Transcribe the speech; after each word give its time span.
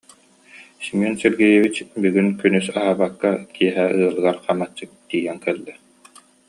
Семен 0.85 1.13
Сергеевич 1.23 1.75
бүгүн 2.01 2.27
күнүс 2.39 2.67
аһаабакка, 2.77 3.31
киэһэ 3.55 3.85
ыалыгар 3.99 4.37
хам 4.45 4.59
аччык 4.65 4.91
тиийэн 5.09 5.37
кэллэ 5.45 5.73